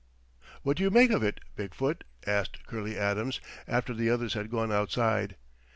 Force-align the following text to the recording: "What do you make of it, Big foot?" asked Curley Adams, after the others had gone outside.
"What 0.63 0.77
do 0.77 0.83
you 0.83 0.89
make 0.89 1.11
of 1.11 1.21
it, 1.21 1.39
Big 1.55 1.75
foot?" 1.75 2.05
asked 2.25 2.65
Curley 2.65 2.97
Adams, 2.97 3.39
after 3.67 3.93
the 3.93 4.09
others 4.09 4.33
had 4.33 4.49
gone 4.49 4.71
outside. 4.71 5.35